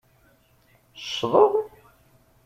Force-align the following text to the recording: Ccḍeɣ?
Ccḍeɣ? 1.01 1.51